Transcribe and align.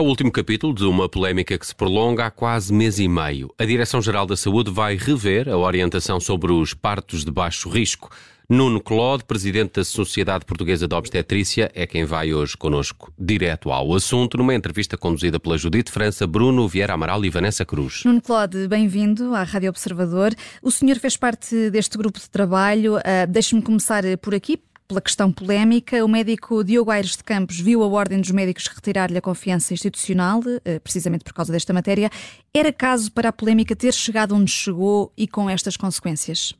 É 0.00 0.02
o 0.02 0.06
último 0.06 0.32
capítulo 0.32 0.72
de 0.72 0.86
uma 0.86 1.10
polémica 1.10 1.58
que 1.58 1.66
se 1.66 1.74
prolonga 1.74 2.24
há 2.24 2.30
quase 2.30 2.72
mês 2.72 2.98
e 2.98 3.06
meio. 3.06 3.52
A 3.58 3.66
Direção-Geral 3.66 4.24
da 4.24 4.34
Saúde 4.34 4.70
vai 4.70 4.96
rever 4.96 5.46
a 5.46 5.58
orientação 5.58 6.18
sobre 6.18 6.50
os 6.50 6.72
partos 6.72 7.22
de 7.22 7.30
baixo 7.30 7.68
risco. 7.68 8.08
Nuno 8.48 8.80
Claude, 8.80 9.24
presidente 9.24 9.74
da 9.74 9.84
Sociedade 9.84 10.46
Portuguesa 10.46 10.88
de 10.88 10.94
Obstetrícia, 10.94 11.70
é 11.74 11.86
quem 11.86 12.06
vai 12.06 12.32
hoje 12.32 12.56
conosco 12.56 13.12
direto 13.18 13.70
ao 13.70 13.94
assunto, 13.94 14.38
numa 14.38 14.54
entrevista 14.54 14.96
conduzida 14.96 15.38
pela 15.38 15.58
Judite 15.58 15.92
França, 15.92 16.26
Bruno 16.26 16.66
Vieira 16.66 16.94
Amaral 16.94 17.22
e 17.22 17.28
Vanessa 17.28 17.66
Cruz. 17.66 18.00
Nuno 18.06 18.22
Claude, 18.22 18.68
bem-vindo 18.68 19.34
à 19.34 19.42
Rádio 19.42 19.68
Observador. 19.68 20.34
O 20.62 20.70
senhor 20.70 20.98
fez 20.98 21.18
parte 21.18 21.68
deste 21.68 21.98
grupo 21.98 22.18
de 22.18 22.30
trabalho. 22.30 22.96
Uh, 22.96 23.26
Deixe-me 23.28 23.60
começar 23.60 24.02
por 24.16 24.34
aqui, 24.34 24.58
pela 24.90 25.00
questão 25.00 25.32
polémica. 25.32 26.04
O 26.04 26.08
médico 26.08 26.64
Diogo 26.64 26.90
Aires 26.90 27.16
de 27.16 27.22
Campos 27.22 27.60
viu 27.60 27.80
a 27.84 27.86
Ordem 27.86 28.20
dos 28.20 28.32
Médicos 28.32 28.66
retirar-lhe 28.66 29.16
a 29.16 29.22
confiança 29.22 29.72
institucional, 29.72 30.40
uh, 30.40 30.80
precisamente 30.82 31.22
por 31.22 31.32
causa 31.32 31.52
desta 31.52 31.72
matéria. 31.72 32.10
Era 32.52 32.72
caso 32.72 33.12
para 33.14 33.28
a 33.28 33.32
polémica 33.32 33.76
ter 33.76 33.92
chegado 33.92 34.34
onde 34.34 34.50
chegou 34.50 35.12
e 35.16 35.28
com 35.28 35.48
estas 35.48 35.76
consequências? 35.76 36.52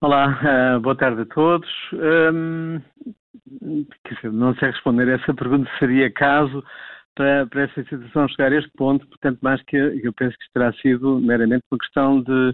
Olá, 0.00 0.76
uh, 0.76 0.80
boa 0.80 0.96
tarde 0.96 1.22
a 1.22 1.26
todos. 1.26 1.68
Um, 1.92 2.80
dizer, 4.10 4.32
não 4.32 4.52
sei 4.56 4.70
responder 4.72 5.08
essa 5.08 5.32
pergunta, 5.32 5.70
seria 5.78 6.12
caso 6.12 6.64
para, 7.14 7.46
para 7.46 7.62
essa 7.62 7.84
situação 7.84 8.28
chegar 8.28 8.52
a 8.52 8.56
este 8.56 8.70
ponto, 8.76 9.06
portanto, 9.06 9.38
mais 9.40 9.62
que 9.62 9.76
eu 9.76 10.12
penso 10.12 10.36
que 10.36 10.52
terá 10.52 10.72
sido 10.74 11.20
meramente 11.20 11.62
uma 11.70 11.78
questão 11.78 12.20
de, 12.20 12.50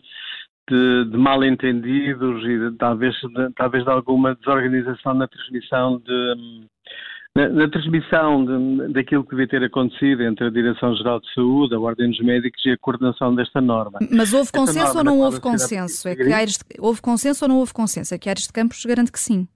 de, 0.71 1.11
de 1.11 1.17
mal 1.17 1.45
entendidos 1.45 2.45
e 2.45 2.59
de, 2.59 2.77
talvez, 2.77 3.15
de, 3.15 3.53
talvez 3.57 3.85
de 3.85 3.91
alguma 3.91 4.35
desorganização 4.37 5.15
na 5.15 5.27
transmissão 5.27 5.99
de 5.99 6.69
na, 7.35 7.49
na 7.49 7.69
transmissão 7.69 8.45
de, 8.45 8.93
daquilo 8.93 9.25
que 9.25 9.31
devia 9.31 9.49
ter 9.49 9.63
acontecido 9.63 10.23
entre 10.23 10.47
a 10.47 10.51
Direção-Geral 10.51 11.21
de 11.21 11.33
Saúde, 11.33 11.75
a 11.75 11.79
Ordem 11.79 12.11
dos 12.11 12.21
Médicos 12.21 12.65
e 12.65 12.71
a 12.71 12.79
coordenação 12.79 13.35
desta 13.35 13.61
norma. 13.61 13.99
Mas 14.11 14.33
houve 14.33 14.51
consenso 14.51 14.99
ou 14.99 15.05
não 15.05 15.21
houve 15.21 15.41
consenso? 15.41 16.09
É 16.09 16.17
que 16.17 16.33
Aires 16.33 16.59
de, 16.59 16.81
houve 16.81 17.01
consenso 17.01 17.45
ou 17.45 17.49
não 17.49 17.59
houve 17.59 17.73
consenso? 17.73 18.15
É 18.15 18.19
que 18.19 18.29
Aires 18.29 18.47
de 18.47 18.53
Campos 18.53 18.85
garante 18.85 19.13
que 19.13 19.21
sim. 19.21 19.47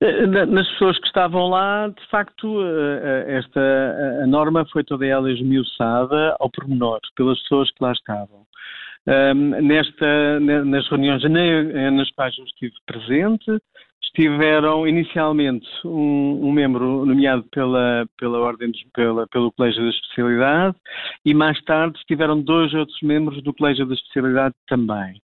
Eh, 0.00 0.26
nas 0.26 0.68
pessoas 0.68 0.98
que 0.98 1.06
estavam 1.08 1.48
lá, 1.48 1.88
de 1.88 2.06
facto, 2.08 2.62
eh, 2.62 3.00
eh, 3.26 3.38
esta 3.38 4.22
a 4.22 4.26
norma 4.26 4.64
foi 4.72 4.84
toda 4.84 5.04
ela 5.04 5.30
esmiuçada 5.30 6.36
ao 6.38 6.48
pormenor 6.48 7.00
pelas 7.16 7.38
pessoas 7.42 7.70
que 7.72 7.82
lá 7.82 7.92
estavam. 7.92 8.46
Um, 9.08 9.62
nesta, 9.62 10.38
nas 10.38 10.86
reuniões 10.88 11.22
nas 11.92 12.10
quais 12.10 12.36
eu 12.36 12.44
estive 12.44 12.74
presente, 12.86 13.58
estiveram 14.02 14.86
inicialmente 14.86 15.66
um, 15.82 16.46
um, 16.46 16.52
membro 16.52 17.06
nomeado 17.06 17.42
pela, 17.50 18.06
pela 18.18 18.38
ordem 18.38 18.70
pela, 18.92 19.26
pelo 19.28 19.50
Colégio 19.52 19.82
da 19.82 19.88
Especialidade 19.88 20.76
e 21.24 21.32
mais 21.32 21.58
tarde 21.64 21.98
estiveram 21.98 22.38
dois 22.42 22.74
outros 22.74 22.98
membros 23.02 23.42
do 23.42 23.54
Colégio 23.54 23.86
da 23.86 23.94
Especialidade 23.94 24.54
também. 24.66 25.20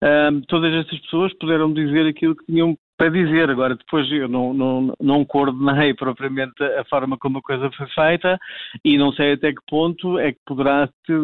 Um, 0.00 0.40
todas 0.42 0.72
estas 0.72 1.00
pessoas 1.00 1.32
puderam 1.34 1.72
dizer 1.72 2.06
aquilo 2.06 2.36
que 2.36 2.46
tinham 2.46 2.76
para 2.96 3.10
dizer. 3.10 3.50
Agora, 3.50 3.74
depois 3.76 4.10
eu 4.10 4.28
não, 4.28 4.52
não, 4.52 4.94
não 5.00 5.24
coordenei 5.24 5.94
propriamente 5.94 6.62
a 6.62 6.84
forma 6.84 7.16
como 7.18 7.38
a 7.38 7.42
coisa 7.42 7.70
foi 7.72 7.86
feita 7.88 8.38
e 8.84 8.96
não 8.96 9.12
sei 9.12 9.32
até 9.32 9.52
que 9.52 9.60
ponto 9.68 10.18
é 10.18 10.32
que 10.32 10.38
poderá 10.46 10.88
ter, 11.06 11.20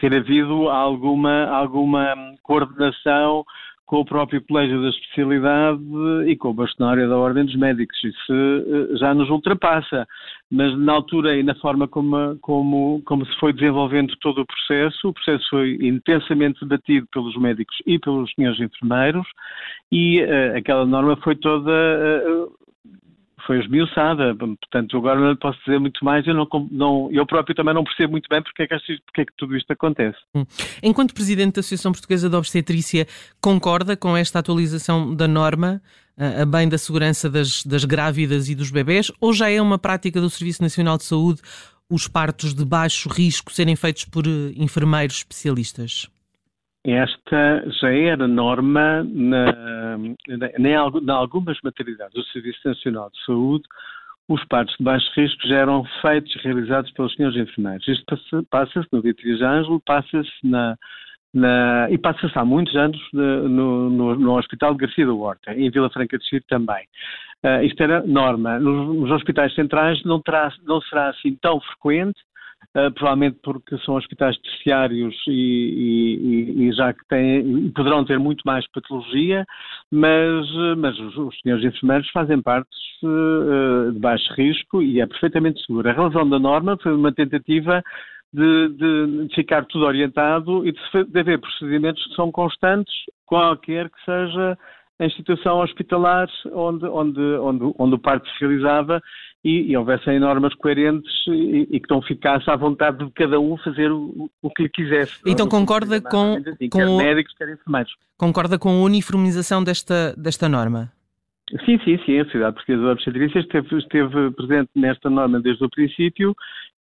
ter 0.00 0.14
havido 0.14 0.68
alguma, 0.68 1.46
alguma 1.46 2.14
coordenação 2.42 3.44
com 3.86 4.00
o 4.00 4.04
próprio 4.04 4.42
Colégio 4.46 4.82
da 4.82 4.88
Especialidade 4.88 5.80
e 6.26 6.36
com 6.36 6.48
o 6.48 6.54
bastonário 6.54 7.08
da 7.08 7.16
Ordem 7.18 7.44
dos 7.44 7.56
Médicos. 7.56 7.96
Isso 8.02 8.32
eh, 8.32 8.96
já 8.96 9.14
nos 9.14 9.28
ultrapassa. 9.28 10.06
Mas 10.50 10.76
na 10.78 10.92
altura 10.92 11.36
e 11.36 11.42
na 11.42 11.54
forma 11.56 11.86
como, 11.88 12.38
como, 12.40 13.02
como 13.04 13.26
se 13.26 13.38
foi 13.38 13.52
desenvolvendo 13.52 14.14
todo 14.20 14.42
o 14.42 14.46
processo, 14.46 15.08
o 15.08 15.12
processo 15.12 15.44
foi 15.50 15.78
intensamente 15.80 16.60
debatido 16.60 17.06
pelos 17.12 17.36
médicos 17.36 17.76
e 17.86 17.98
pelos 17.98 18.32
senhores 18.34 18.60
enfermeiros 18.60 19.26
e 19.90 20.22
uh, 20.22 20.56
aquela 20.56 20.86
norma 20.86 21.16
foi 21.22 21.36
toda 21.36 21.70
uh, 21.70 22.63
foi 23.46 23.60
esmiuçada, 23.60 24.34
portanto 24.34 24.96
agora 24.96 25.20
não 25.20 25.30
lhe 25.30 25.36
posso 25.36 25.58
dizer 25.64 25.78
muito 25.78 26.04
mais, 26.04 26.26
eu, 26.26 26.34
não, 26.34 26.46
não, 26.70 27.08
eu 27.12 27.26
próprio 27.26 27.54
também 27.54 27.74
não 27.74 27.84
percebo 27.84 28.12
muito 28.12 28.28
bem 28.28 28.42
porque 28.42 28.62
é, 28.62 28.66
que, 28.66 28.74
porque 29.04 29.20
é 29.20 29.24
que 29.24 29.32
tudo 29.36 29.56
isto 29.56 29.70
acontece. 29.72 30.18
Hum. 30.34 30.44
Enquanto 30.82 31.14
Presidente 31.14 31.54
da 31.54 31.60
Associação 31.60 31.92
Portuguesa 31.92 32.28
de 32.28 32.36
Obstetrícia, 32.36 33.06
concorda 33.40 33.96
com 33.96 34.16
esta 34.16 34.38
atualização 34.38 35.14
da 35.14 35.28
norma 35.28 35.80
a 36.16 36.44
bem 36.44 36.68
da 36.68 36.78
segurança 36.78 37.28
das, 37.28 37.64
das 37.64 37.84
grávidas 37.84 38.48
e 38.48 38.54
dos 38.54 38.70
bebés, 38.70 39.10
ou 39.20 39.32
já 39.32 39.50
é 39.50 39.60
uma 39.60 39.78
prática 39.78 40.20
do 40.20 40.30
Serviço 40.30 40.62
Nacional 40.62 40.96
de 40.96 41.04
Saúde 41.04 41.42
os 41.90 42.08
partos 42.08 42.54
de 42.54 42.64
baixo 42.64 43.08
risco 43.08 43.52
serem 43.52 43.76
feitos 43.76 44.04
por 44.04 44.26
eh, 44.26 44.52
enfermeiros 44.56 45.18
especialistas? 45.18 46.08
Esta 46.86 47.64
já 47.80 47.90
era 47.90 48.28
norma 48.28 49.02
na, 49.04 49.96
na, 49.96 50.48
em 50.58 50.74
algumas 51.10 51.58
maternidades 51.64 52.12
do 52.12 52.22
Serviço 52.24 52.60
Nacional 52.62 53.10
de 53.10 53.24
Saúde, 53.24 53.64
os 54.28 54.44
partos 54.46 54.74
de 54.76 54.84
baixo 54.84 55.10
risco 55.16 55.46
já 55.46 55.56
eram 55.56 55.84
feitos 56.02 56.34
realizados 56.42 56.90
pelos 56.92 57.14
senhores 57.14 57.38
enfermeiros. 57.38 57.86
Isto 57.88 58.46
passa-se 58.50 58.88
no 58.92 59.02
Beatriz 59.02 59.40
Ângelo, 59.40 59.80
passa-se 59.80 60.30
na, 60.42 60.76
na, 61.32 61.88
e 61.90 61.98
passa-se 61.98 62.38
há 62.38 62.44
muitos 62.44 62.74
anos 62.76 63.00
no, 63.12 63.48
no, 63.48 64.14
no, 64.16 64.38
Hospital 64.38 64.72
de 64.72 64.86
Garcia 64.86 65.06
da 65.06 65.12
Horta, 65.12 65.52
em 65.52 65.70
Vila 65.70 65.90
Franca 65.90 66.18
de 66.18 66.24
Xir 66.26 66.42
também. 66.48 66.86
Uh, 67.44 67.62
isto 67.64 67.82
era 67.82 68.02
norma. 68.06 68.58
Nos, 68.58 68.96
nos 68.96 69.10
hospitais 69.10 69.54
centrais 69.54 70.02
não, 70.04 70.20
terá, 70.20 70.52
não 70.64 70.80
será 70.82 71.10
assim 71.10 71.34
tão 71.42 71.60
frequente, 71.60 72.18
Uh, 72.76 72.90
provavelmente 72.92 73.38
porque 73.40 73.78
são 73.78 73.94
hospitais 73.94 74.36
terciários 74.38 75.14
e, 75.28 75.30
e, 75.30 76.66
e, 76.66 76.72
já 76.72 76.92
que 76.92 77.06
têm, 77.08 77.70
poderão 77.70 78.04
ter 78.04 78.18
muito 78.18 78.42
mais 78.44 78.66
patologia, 78.72 79.46
mas, 79.92 80.44
mas 80.78 80.98
os, 80.98 81.16
os 81.16 81.40
senhores 81.40 81.64
enfermeiros 81.64 82.10
fazem 82.10 82.42
parte 82.42 82.68
uh, 83.04 83.92
de 83.92 83.98
baixo 84.00 84.28
risco 84.34 84.82
e 84.82 85.00
é 85.00 85.06
perfeitamente 85.06 85.64
seguro. 85.64 85.88
A 85.88 85.92
razão 85.92 86.28
da 86.28 86.40
norma 86.40 86.76
foi 86.82 86.92
uma 86.92 87.12
tentativa 87.12 87.80
de, 88.32 88.68
de, 88.70 89.28
de 89.28 89.34
ficar 89.36 89.64
tudo 89.66 89.84
orientado 89.84 90.66
e 90.66 90.72
de, 90.72 91.04
de 91.04 91.20
haver 91.20 91.40
procedimentos 91.40 92.04
que 92.08 92.14
são 92.16 92.32
constantes, 92.32 92.92
qualquer 93.24 93.88
que 93.88 94.04
seja 94.04 94.58
a 94.98 95.06
instituição 95.06 95.60
hospitalar 95.60 96.28
onde, 96.52 96.86
onde, 96.86 97.20
onde, 97.20 97.74
onde 97.78 97.94
o 97.94 97.98
parto 97.98 98.28
se 98.30 98.40
realizava 98.40 99.02
e, 99.44 99.70
e 99.70 99.76
houvessem 99.76 100.18
normas 100.18 100.54
coerentes 100.54 101.12
e, 101.28 101.68
e, 101.70 101.80
que 101.80 101.90
não 101.90 102.00
ficasse 102.00 102.48
à 102.48 102.56
vontade 102.56 103.04
de 103.04 103.10
cada 103.12 103.38
um 103.38 103.56
fazer 103.58 103.90
o, 103.90 104.30
o 104.40 104.50
que 104.50 104.62
lhe 104.62 104.68
quisesse. 104.68 105.20
Então 105.26 105.46
concorda 105.46 106.00
com, 106.00 106.36
assim, 106.36 106.68
com 106.68 106.78
quer 106.78 106.88
médicos, 106.88 107.34
quer 107.36 107.52
enfermeiros. 107.52 107.92
Concorda 108.16 108.58
com 108.58 108.70
a 108.70 108.84
uniformização 108.84 109.62
desta, 109.62 110.14
desta 110.16 110.48
norma? 110.48 110.90
Sim, 111.66 111.78
sim, 111.84 111.98
sim. 112.06 112.18
A 112.18 112.24
Sociedade 112.24 112.54
Portuguesa 112.54 112.82
de 112.82 112.90
Obstetrícia 112.90 113.40
esteve, 113.40 113.78
esteve 113.78 114.30
presente 114.30 114.70
nesta 114.74 115.10
norma 115.10 115.40
desde 115.40 115.62
o 115.62 115.68
princípio 115.68 116.34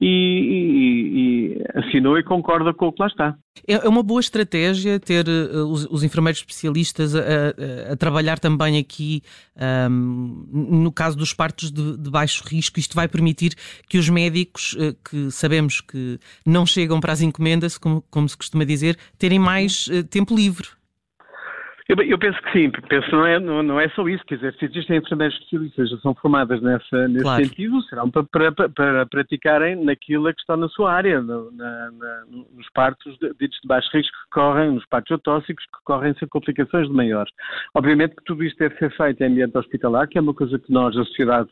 e, 0.00 0.06
e, 0.06 1.58
e, 1.58 1.64
assinou 1.74 2.16
e 2.18 2.22
concorda 2.22 2.72
com 2.72 2.86
o 2.86 2.92
que 2.92 3.02
lá 3.02 3.08
está. 3.08 3.36
É, 3.66 3.74
é 3.74 3.88
uma 3.88 4.02
boa 4.02 4.20
estratégia 4.20 5.00
ter 5.00 5.26
uh, 5.28 5.66
os, 5.66 5.86
os, 5.90 6.04
enfermeiros 6.04 6.40
especialistas 6.40 7.16
a, 7.16 7.20
a, 7.20 7.92
a 7.92 7.96
trabalhar 7.96 8.38
também 8.38 8.78
aqui 8.78 9.22
um, 9.90 10.46
no 10.52 10.92
caso 10.92 11.16
dos 11.16 11.32
partos 11.32 11.72
de, 11.72 11.96
de, 11.96 12.10
baixo 12.10 12.44
risco. 12.46 12.78
Isto 12.78 12.94
vai 12.94 13.08
permitir 13.08 13.54
que 13.88 13.98
os 13.98 14.08
médicos, 14.08 14.74
uh, 14.74 14.96
que 15.10 15.30
sabemos 15.32 15.80
que 15.80 16.20
não 16.46 16.64
chegam 16.64 17.00
para 17.00 17.12
as 17.12 17.20
encomendas, 17.20 17.76
como, 17.76 18.02
como 18.08 18.28
se 18.28 18.36
costuma 18.36 18.64
dizer, 18.64 18.96
terem 19.18 19.40
mais 19.40 19.88
uh, 19.88 20.04
tempo 20.04 20.34
livre. 20.34 20.77
Eu, 21.88 21.96
eu, 22.02 22.18
penso 22.18 22.38
que 22.42 22.52
sim, 22.52 22.70
penso 22.70 23.06
que 23.06 23.12
não 23.12 23.26
é, 23.26 23.40
não, 23.40 23.62
não, 23.62 23.80
é 23.80 23.88
só 23.88 24.06
isso, 24.06 24.22
quer 24.26 24.34
dizer, 24.34 24.54
se 24.58 24.66
existem 24.66 24.98
enfermeiras 24.98 25.34
especialistas 25.34 25.88
que 25.88 26.02
são 26.02 26.14
formadas 26.14 26.60
nessa, 26.60 27.08
nesse 27.08 27.24
claro. 27.24 27.42
sentido, 27.42 27.82
serão 27.84 28.10
para, 28.10 28.24
para, 28.24 28.68
para, 28.68 29.06
praticarem 29.06 29.82
naquilo 29.82 30.30
que 30.34 30.40
está 30.40 30.54
na 30.54 30.68
sua 30.68 30.92
área, 30.92 31.22
no, 31.22 31.50
na, 31.52 31.90
na, 31.92 32.24
nos 32.54 32.68
partos 32.74 33.16
ditos 33.40 33.58
de 33.62 33.66
baixo 33.66 33.88
risco 33.90 34.12
que 34.12 34.30
correm, 34.32 34.72
nos 34.72 34.84
partos 34.84 35.12
autóxicos 35.12 35.64
que 35.64 35.84
correm 35.86 36.12
sem 36.18 36.28
complicações 36.28 36.88
de 36.88 36.92
maiores. 36.92 37.32
Obviamente 37.74 38.16
que 38.16 38.24
tudo 38.24 38.44
isto 38.44 38.58
deve 38.58 38.76
ser 38.76 38.94
feito 38.94 39.22
em 39.22 39.28
ambiente 39.28 39.56
hospitalar, 39.56 40.06
que 40.08 40.18
é 40.18 40.20
uma 40.20 40.34
coisa 40.34 40.58
que 40.58 40.70
nós, 40.70 40.94
a 40.94 41.04
sociedade 41.06 41.48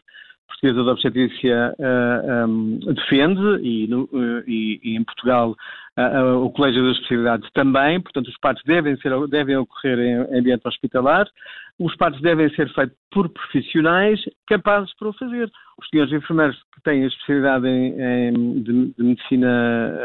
Portuguesa 0.48 0.82
de 0.82 0.90
Obstetrícia 0.90 1.74
uh, 1.78 1.82
eh, 1.82 2.46
um, 2.46 2.78
defende 2.78 3.62
e, 3.62 3.86
no, 3.88 4.04
uh, 4.04 4.42
e, 4.46 4.80
e, 4.82 4.96
em 4.96 5.04
Portugal 5.04 5.56
o 6.42 6.50
Colégio 6.50 6.82
das 6.82 6.96
Especialidades 6.96 7.50
também, 7.52 8.00
portanto 8.00 8.28
os 8.28 8.38
partos 8.38 8.62
devem, 8.64 8.96
ser, 8.98 9.12
devem 9.28 9.56
ocorrer 9.56 9.98
em 9.98 10.38
ambiente 10.38 10.66
hospitalar, 10.68 11.26
os 11.78 11.96
partos 11.96 12.20
devem 12.20 12.50
ser 12.54 12.72
feitos 12.74 12.96
por 13.10 13.28
profissionais 13.30 14.20
capazes 14.46 14.94
para 14.96 15.08
o 15.08 15.12
fazer. 15.14 15.50
Os 15.78 15.88
senhores 15.88 16.12
enfermeiros 16.12 16.56
que 16.74 16.82
têm 16.82 17.04
a 17.04 17.06
especialidade 17.06 17.66
em, 17.66 18.00
em 18.00 18.62
de, 18.62 18.94
de, 18.94 19.02
medicina, 19.02 19.98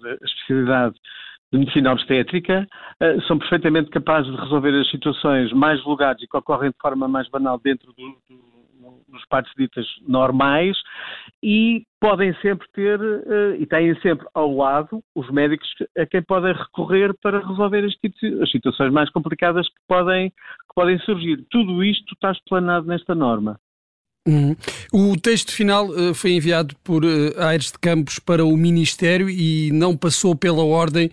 de 0.00 0.18
especialidade 0.24 0.94
de 1.52 1.58
medicina 1.58 1.92
obstétrica, 1.92 2.66
são 3.26 3.38
perfeitamente 3.38 3.90
capazes 3.90 4.30
de 4.30 4.40
resolver 4.40 4.74
as 4.78 4.90
situações 4.90 5.52
mais 5.52 5.82
vulgares 5.84 6.22
e 6.22 6.26
que 6.26 6.36
ocorrem 6.36 6.70
de 6.70 6.76
forma 6.80 7.06
mais 7.06 7.28
banal 7.28 7.60
dentro 7.62 7.92
do, 7.92 8.02
do 8.28 8.53
nos 9.14 9.24
partes 9.26 9.52
ditas 9.56 9.86
normais 10.06 10.76
e 11.42 11.84
podem 12.00 12.34
sempre 12.42 12.66
ter 12.74 13.00
uh, 13.00 13.54
e 13.58 13.66
têm 13.66 13.98
sempre 14.00 14.26
ao 14.34 14.54
lado 14.54 15.02
os 15.14 15.30
médicos 15.30 15.68
a 15.96 16.04
quem 16.04 16.22
podem 16.22 16.52
recorrer 16.52 17.14
para 17.22 17.46
resolver 17.46 17.84
este 17.84 17.98
tipo 18.00 18.16
de 18.20 18.42
as 18.42 18.50
situações 18.50 18.92
mais 18.92 19.08
complicadas 19.10 19.66
que 19.68 19.80
podem, 19.88 20.30
que 20.30 20.74
podem 20.74 20.98
surgir. 21.00 21.44
Tudo 21.50 21.82
isto 21.82 22.12
está 22.12 22.32
explanado 22.32 22.86
nesta 22.86 23.14
norma. 23.14 23.58
Uhum. 24.26 24.56
O 24.92 25.16
texto 25.16 25.52
final 25.52 25.88
uh, 25.88 26.14
foi 26.14 26.32
enviado 26.32 26.74
por 26.82 27.04
uh, 27.04 27.40
Aires 27.40 27.70
de 27.70 27.78
Campos 27.78 28.18
para 28.18 28.44
o 28.44 28.56
Ministério 28.56 29.30
e 29.30 29.70
não 29.72 29.96
passou 29.96 30.34
pela 30.34 30.64
ordem. 30.64 31.10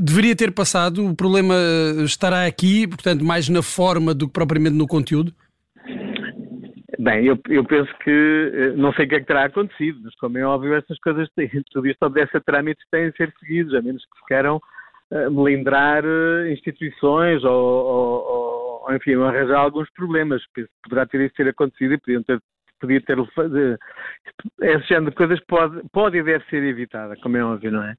Deveria 0.00 0.34
ter 0.34 0.52
passado. 0.52 1.06
O 1.06 1.14
problema 1.14 1.54
estará 2.02 2.46
aqui, 2.46 2.86
portanto, 2.86 3.22
mais 3.22 3.46
na 3.50 3.60
forma 3.60 4.14
do 4.14 4.26
que 4.26 4.32
propriamente 4.32 4.74
no 4.74 4.86
conteúdo? 4.86 5.34
Bem, 7.06 7.24
eu, 7.24 7.38
eu 7.48 7.64
penso 7.64 7.92
que 7.98 8.74
não 8.76 8.92
sei 8.92 9.06
o 9.06 9.08
que 9.08 9.14
é 9.14 9.20
que 9.20 9.26
terá 9.26 9.44
acontecido, 9.44 10.00
mas 10.02 10.14
como 10.16 10.38
é 10.38 10.44
óbvio, 10.44 10.74
essas 10.74 10.98
coisas 10.98 11.28
têm, 11.36 11.48
tudo 11.70 11.86
isto 11.86 12.02
obedece 12.04 12.36
a 12.36 12.40
trâmites 12.40 12.84
que 12.84 12.90
têm 12.90 13.10
de 13.10 13.16
ser 13.16 13.32
seguidos, 13.38 13.74
a 13.74 13.80
menos 13.80 14.02
que 14.02 14.18
se 14.18 14.26
queiram 14.26 14.60
melindrar 15.30 16.02
instituições 16.50 17.44
ou, 17.44 17.52
ou 17.52 18.66
ou 18.86 18.94
enfim, 18.94 19.14
arranjar 19.14 19.58
alguns 19.58 19.90
problemas. 19.90 20.42
Poderá 20.82 21.06
ter 21.06 21.20
isso 21.20 21.34
ter 21.34 21.48
acontecido 21.48 21.94
e 21.94 21.98
podiam 21.98 22.22
ter, 22.22 22.40
podia 22.80 23.00
ter. 23.02 23.18
Esse 24.62 24.86
género 24.86 25.10
de 25.10 25.16
coisas 25.16 25.40
pode, 25.46 25.82
pode 25.92 26.18
e 26.18 26.22
deve 26.22 26.44
ser 26.46 26.62
evitada, 26.62 27.16
como 27.16 27.36
é 27.36 27.44
óbvio, 27.44 27.72
não 27.72 27.82
é? 27.82 27.94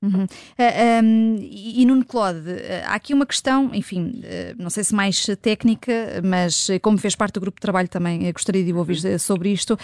Uhum. 0.00 0.24
Uh, 0.24 0.26
eh, 0.58 1.00
um, 1.02 1.36
ehm, 1.36 1.48
e 1.50 1.84
Nuno 1.84 2.04
Claude, 2.04 2.48
uh, 2.50 2.86
há 2.86 2.94
aqui 2.94 3.12
uma 3.12 3.26
questão, 3.26 3.70
enfim, 3.74 4.20
uh, 4.20 4.62
não 4.62 4.70
sei 4.70 4.84
se 4.84 4.94
mais 4.94 5.26
técnica, 5.42 5.92
mas 6.24 6.68
como 6.82 6.98
fez 6.98 7.16
parte 7.16 7.34
do 7.34 7.40
grupo 7.40 7.56
de 7.56 7.62
trabalho 7.62 7.88
também, 7.88 8.30
gostaria 8.32 8.64
de 8.64 8.72
ouvir 8.72 9.18
sobre 9.18 9.50
isto. 9.50 9.76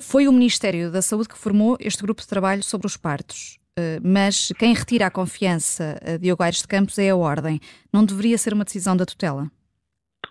foi 0.00 0.26
o 0.26 0.32
Ministério 0.32 0.90
da 0.90 1.00
Saúde 1.00 1.28
que 1.28 1.38
formou 1.38 1.76
este 1.78 2.02
grupo 2.02 2.20
de 2.20 2.28
trabalho 2.28 2.62
sobre 2.62 2.86
os 2.86 2.96
partos. 2.96 3.58
mas 4.02 4.52
quem 4.58 4.74
retira 4.74 5.06
a 5.06 5.10
confiança 5.10 5.98
de 6.04 6.18
Diogo 6.18 6.42
Aires 6.42 6.62
de 6.62 6.68
Campos 6.68 6.98
é 6.98 7.10
a 7.10 7.16
Ordem. 7.16 7.60
Não 7.92 8.04
deveria 8.04 8.36
ser 8.36 8.52
uma 8.52 8.64
decisão 8.64 8.96
da 8.96 9.06
tutela? 9.06 9.50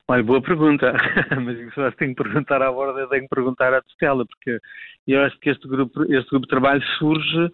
Olha, 0.07 0.23
boa 0.23 0.41
pergunta, 0.41 0.91
mas 1.43 1.57
isso 1.59 1.81
acho 1.81 1.91
que 1.91 1.99
tenho 2.05 2.15
que 2.15 2.23
perguntar 2.23 2.61
à 2.61 2.71
borda, 2.71 3.07
tenho 3.07 3.23
que 3.23 3.35
perguntar 3.35 3.73
à 3.73 3.81
tutela, 3.81 4.25
porque 4.25 4.59
eu 5.07 5.21
acho 5.21 5.39
que 5.39 5.49
este 5.49 5.67
grupo, 5.67 6.03
este 6.03 6.29
grupo 6.29 6.45
de 6.45 6.49
trabalho 6.49 6.81
surge 6.97 7.51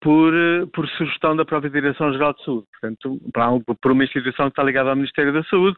por, 0.00 0.32
por 0.72 0.88
sugestão 0.90 1.36
da 1.36 1.44
própria 1.44 1.70
Direção-Geral 1.70 2.32
de 2.34 2.44
Saúde, 2.44 2.66
portanto, 2.72 3.20
por 3.80 3.92
uma 3.92 4.04
instituição 4.04 4.46
que 4.46 4.52
está 4.52 4.62
ligada 4.62 4.90
ao 4.90 4.96
Ministério 4.96 5.32
da 5.32 5.44
Saúde, 5.44 5.76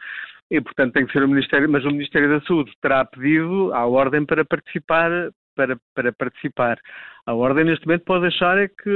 e 0.50 0.60
portanto 0.60 0.92
tem 0.92 1.06
que 1.06 1.12
ser 1.12 1.22
o 1.22 1.28
Ministério, 1.28 1.68
mas 1.68 1.84
o 1.84 1.90
Ministério 1.90 2.28
da 2.28 2.44
Saúde 2.46 2.72
terá 2.80 3.04
pedido 3.04 3.72
à 3.74 3.86
Ordem 3.86 4.24
para 4.24 4.44
participar, 4.44 5.10
para, 5.56 5.76
para 5.94 6.12
participar. 6.12 6.78
A 7.26 7.34
Ordem 7.34 7.64
neste 7.64 7.86
momento 7.86 8.04
pode 8.04 8.26
achar 8.26 8.58
é 8.58 8.68
que 8.68 8.90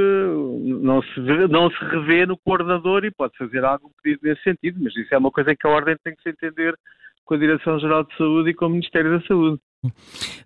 não 0.83 1.03
se, 1.03 1.21
não 1.51 1.71
se 1.71 1.85
revê 1.85 2.27
no 2.27 2.37
coordenador 2.37 3.05
e 3.05 3.11
pode 3.11 3.37
fazer 3.39 3.65
algo 3.65 3.91
pedido 4.03 4.21
nesse 4.23 4.43
sentido, 4.43 4.79
mas 4.83 4.95
isso 4.97 5.15
é 5.15 5.19
uma 5.19 5.31
coisa 5.31 5.57
que 5.57 5.67
a 5.67 5.71
Ordem 5.71 5.97
tem 6.05 6.15
que 6.15 6.23
se 6.23 6.31
entender 6.31 6.75
com 7.25 7.35
a 7.35 7.39
Direção-Geral 7.39 8.05
de 8.05 8.17
Saúde 8.17 8.51
e 8.51 8.55
com 8.55 8.67
o 8.67 8.71
Ministério 8.71 9.19
da 9.19 9.27
Saúde. 9.27 9.61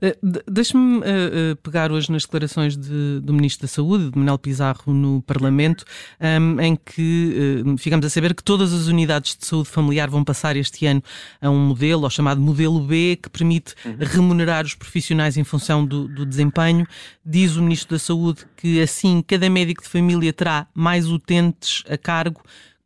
Eh, 0.02 0.16
deixe-me 0.48 0.98
uh, 0.98 1.56
pegar 1.62 1.92
hoje 1.92 2.10
nas 2.10 2.24
declarações 2.24 2.76
de, 2.76 3.20
do 3.20 3.32
Ministro 3.32 3.66
da 3.66 3.68
Saúde, 3.68 4.10
de 4.10 4.18
Manuel 4.18 4.38
Pizarro, 4.38 4.92
no 4.92 5.22
Parlamento, 5.22 5.84
um, 6.20 6.26
ehm, 6.26 6.60
em 6.60 6.76
que 6.76 7.62
ficamos 7.78 8.04
a 8.06 8.10
saber 8.10 8.34
que 8.34 8.42
todas 8.42 8.72
as 8.72 8.86
unidades 8.86 9.36
de 9.36 9.46
saúde 9.46 9.68
familiar 9.68 10.08
vão 10.10 10.24
passar 10.24 10.56
este 10.56 10.86
ano 10.86 11.02
a 11.40 11.50
um 11.50 11.58
modelo, 11.58 12.04
ao 12.04 12.10
chamado 12.10 12.40
modelo 12.40 12.80
B, 12.80 13.18
que 13.22 13.30
permite 13.30 13.74
uhum. 13.84 13.96
remunerar 14.00 14.64
os 14.64 14.74
profissionais 14.74 15.36
em 15.36 15.44
função 15.44 15.84
do, 15.84 16.08
do, 16.08 16.26
desempenho. 16.26 16.86
Diz 17.24 17.56
o 17.56 17.62
Ministro 17.62 17.96
da 17.96 17.98
Saúde 17.98 18.46
que 18.56 18.80
assim 18.80 19.22
cada 19.26 19.48
médico 19.48 19.82
de 19.82 19.88
família 19.88 20.32
terá 20.32 20.66
mais 20.74 21.06
utentes 21.06 21.84
a 21.88 21.96
cargo 21.96 22.42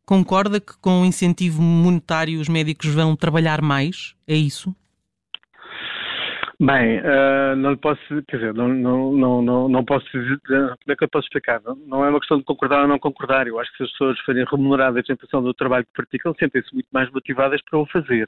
Concorda 0.06 0.60
que 0.60 0.74
com 0.82 1.00
o 1.00 1.04
incentivo 1.06 1.62
monetário 1.62 2.38
os 2.38 2.46
médicos 2.46 2.90
vão 2.90 3.16
trabalhar 3.16 3.62
mais? 3.62 4.14
É 4.26 4.36
isso? 4.36 4.74
Bem, 6.64 6.98
uh, 7.00 7.54
não 7.56 7.76
posso, 7.76 8.00
quer 8.26 8.38
dizer, 8.38 8.54
não, 8.54 8.68
não, 8.68 9.42
não, 9.42 9.68
não, 9.68 9.84
posso 9.84 10.06
dizer, 10.10 10.38
como 10.46 10.76
é 10.88 10.96
que 10.96 11.04
eu 11.04 11.08
posso 11.10 11.26
explicar? 11.26 11.60
Não, 11.62 11.74
não, 11.86 12.02
é 12.02 12.08
uma 12.08 12.18
questão 12.18 12.38
de 12.38 12.44
concordar 12.44 12.80
ou 12.80 12.88
não 12.88 12.98
concordar. 12.98 13.46
Eu 13.46 13.60
acho 13.60 13.70
que 13.72 13.76
se 13.76 13.82
as 13.82 13.90
pessoas 13.90 14.18
forem 14.20 14.46
remuneradas 14.50 15.04
em 15.10 15.16
função 15.16 15.42
do 15.42 15.52
trabalho 15.52 15.84
que 15.84 15.92
praticam, 15.92 16.34
sentem-se 16.38 16.72
muito 16.72 16.88
mais 16.90 17.10
motivadas 17.10 17.60
para 17.68 17.78
o 17.78 17.84
fazer. 17.84 18.26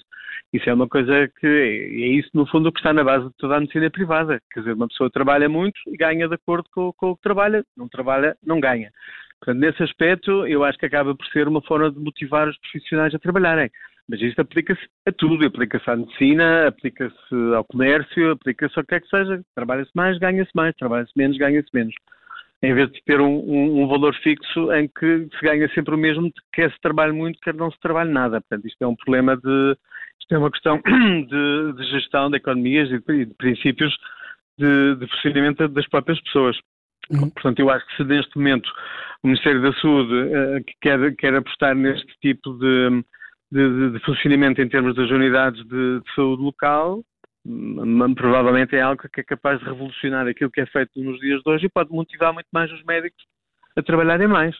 Isso 0.52 0.68
é 0.68 0.74
uma 0.74 0.86
coisa 0.86 1.28
que, 1.40 1.46
é, 1.46 1.76
é 1.76 2.08
isso 2.08 2.28
no 2.34 2.46
fundo 2.46 2.70
que 2.70 2.78
está 2.78 2.92
na 2.92 3.02
base 3.02 3.24
de 3.24 3.36
toda 3.38 3.56
a 3.56 3.60
medicina 3.60 3.90
privada. 3.90 4.38
Quer 4.52 4.60
dizer, 4.60 4.72
uma 4.74 4.88
pessoa 4.88 5.10
trabalha 5.10 5.48
muito 5.48 5.80
e 5.86 5.96
ganha 5.96 6.28
de 6.28 6.34
acordo 6.34 6.68
com, 6.74 6.92
com 6.92 7.12
o 7.12 7.16
que 7.16 7.22
trabalha, 7.22 7.64
não 7.74 7.88
trabalha, 7.88 8.36
não 8.44 8.60
ganha. 8.60 8.90
Portanto, 9.40 9.60
nesse 9.60 9.82
aspecto, 9.82 10.46
eu 10.46 10.62
acho 10.62 10.78
que 10.78 10.84
acaba 10.84 11.14
por 11.14 11.26
ser 11.28 11.48
uma 11.48 11.62
forma 11.62 11.90
de 11.90 11.98
motivar 11.98 12.46
os 12.48 12.58
profissionais 12.58 13.14
a 13.14 13.18
trabalharem. 13.18 13.70
Mas 14.08 14.20
isto 14.20 14.40
aplica-se 14.40 14.80
a 15.06 15.12
tudo, 15.12 15.44
aplica-se 15.44 15.90
à 15.90 15.96
medicina, 15.96 16.68
aplica-se 16.68 17.34
ao 17.54 17.64
comércio, 17.64 18.30
aplica-se 18.30 18.78
ao 18.78 18.84
que 18.84 18.94
é 18.94 19.00
que 19.00 19.08
seja. 19.08 19.42
Trabalha-se 19.54 19.90
mais, 19.94 20.16
ganha-se 20.18 20.50
mais, 20.54 20.74
trabalha-se 20.76 21.12
menos, 21.16 21.36
ganha-se 21.36 21.68
menos. 21.74 21.94
Em 22.62 22.72
vez 22.72 22.90
de 22.90 23.02
ter 23.04 23.20
um, 23.20 23.38
um, 23.38 23.82
um, 23.82 23.88
valor 23.88 24.14
fixo 24.22 24.72
em 24.72 24.88
que 24.88 25.28
se 25.36 25.44
ganha 25.44 25.68
sempre 25.74 25.94
o 25.94 25.98
mesmo, 25.98 26.32
quer 26.52 26.70
se 26.72 26.80
trabalhe 26.80 27.12
muito, 27.12 27.38
quer 27.40 27.54
não 27.54 27.70
se 27.70 27.78
trabalhe 27.80 28.10
nada. 28.10 28.40
Portanto, 28.40 28.66
isto 28.66 28.82
é 28.82 28.86
um 28.86 28.96
problema 28.96 29.36
de. 29.36 29.76
Isto 30.20 30.34
é 30.34 30.38
uma 30.38 30.50
questão 30.50 30.80
de, 30.86 31.72
de 31.76 31.90
gestão 31.90 32.30
de 32.30 32.36
economias 32.36 32.90
e 32.90 32.98
de, 32.98 33.26
de 33.26 33.34
princípios 33.34 33.94
de, 34.58 34.94
de 34.96 35.06
funcionamento 35.08 35.68
das 35.68 35.86
próprias 35.88 36.20
pessoas. 36.22 36.56
Uhum. 37.10 37.30
Portanto, 37.30 37.58
eu 37.58 37.70
acho 37.70 37.86
que 37.86 37.96
se 37.96 38.04
neste 38.04 38.36
momento 38.36 38.68
o 39.22 39.28
Ministério 39.28 39.62
da 39.62 39.72
Saúde 39.74 40.14
uh, 40.14 40.64
quer, 40.80 41.14
quer 41.16 41.34
apostar 41.34 41.74
neste 41.74 42.12
tipo 42.20 42.54
de, 42.58 43.04
de, 43.56 43.90
de, 43.92 43.98
funcionamento 44.04 44.60
em 44.60 44.68
termos 44.68 44.94
das 44.94 45.10
unidades 45.10 45.62
de, 45.64 46.00
de 46.00 46.14
saúde 46.14 46.42
local, 46.42 47.02
um, 47.46 48.14
provavelmente 48.14 48.76
é 48.76 48.80
algo 48.80 49.02
que 49.08 49.20
é 49.20 49.24
capaz 49.24 49.58
de 49.60 49.64
revolucionar 49.64 50.26
aquilo 50.26 50.50
que 50.50 50.60
é 50.60 50.66
feito 50.66 51.00
nos 51.02 51.18
dias 51.20 51.40
de 51.42 51.50
hoje 51.50 51.66
e 51.66 51.70
pode 51.70 51.90
motivar 51.90 52.32
muito 52.32 52.48
mais 52.52 52.70
os 52.72 52.82
médicos 52.84 53.22
a 53.76 53.82
trabalharem 53.82 54.28
mais. 54.28 54.54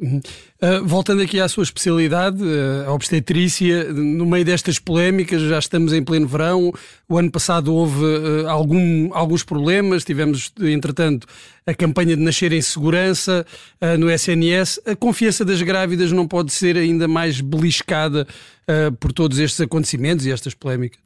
Uh, 0.00 0.84
voltando 0.84 1.22
aqui 1.22 1.40
à 1.40 1.48
sua 1.48 1.64
especialidade, 1.64 2.40
uh, 2.40 2.88
a 2.88 2.92
obstetrícia, 2.92 3.92
no 3.92 4.24
meio 4.26 4.44
destas 4.44 4.78
polémicas, 4.78 5.42
já 5.42 5.58
estamos 5.58 5.92
em 5.92 6.04
pleno 6.04 6.26
verão. 6.26 6.72
O 7.08 7.18
ano 7.18 7.30
passado 7.32 7.74
houve 7.74 8.04
uh, 8.04 8.48
algum, 8.48 9.12
alguns 9.12 9.42
problemas, 9.42 10.04
tivemos, 10.04 10.52
entretanto, 10.60 11.26
a 11.66 11.74
campanha 11.74 12.16
de 12.16 12.22
nascer 12.22 12.52
em 12.52 12.62
segurança 12.62 13.44
no 13.98 14.10
SNS. 14.10 14.80
A 14.86 14.96
confiança 14.96 15.44
das 15.44 15.60
grávidas 15.60 16.12
não 16.12 16.26
pode 16.26 16.52
ser 16.52 16.76
ainda 16.78 17.06
mais 17.06 17.42
beliscada 17.42 18.26
por 18.98 19.12
todos 19.12 19.38
estes 19.38 19.60
acontecimentos 19.60 20.24
e 20.24 20.32
estas 20.32 20.54
polémicas? 20.54 20.98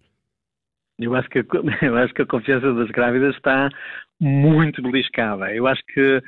Eu 1.00 1.16
acho, 1.16 1.28
que, 1.28 1.38
eu 1.82 1.96
acho 1.96 2.14
que 2.14 2.22
a 2.22 2.26
confiança 2.26 2.72
das 2.74 2.88
grávidas 2.90 3.34
está 3.34 3.68
muito 4.20 4.80
beliscada. 4.82 5.52
Eu 5.52 5.66
acho 5.66 5.82
que 5.92 6.22